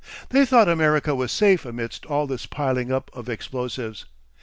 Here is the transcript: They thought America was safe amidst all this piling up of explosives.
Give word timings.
They 0.29 0.47
thought 0.47 0.67
America 0.67 1.13
was 1.13 1.31
safe 1.31 1.63
amidst 1.63 2.07
all 2.07 2.25
this 2.25 2.47
piling 2.47 2.91
up 2.91 3.11
of 3.13 3.29
explosives. 3.29 4.05